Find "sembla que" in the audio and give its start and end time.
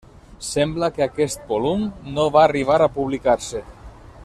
0.45-1.03